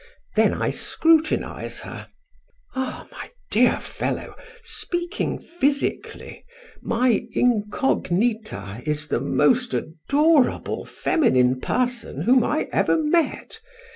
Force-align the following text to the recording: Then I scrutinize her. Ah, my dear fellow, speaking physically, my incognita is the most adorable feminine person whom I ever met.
Then 0.35 0.55
I 0.55 0.71
scrutinize 0.71 1.81
her. 1.81 2.07
Ah, 2.73 3.07
my 3.11 3.29
dear 3.51 3.79
fellow, 3.79 4.33
speaking 4.63 5.37
physically, 5.37 6.43
my 6.81 7.27
incognita 7.33 8.81
is 8.83 9.09
the 9.09 9.19
most 9.19 9.75
adorable 9.75 10.85
feminine 10.85 11.59
person 11.59 12.21
whom 12.23 12.43
I 12.43 12.67
ever 12.71 12.97
met. 12.97 13.59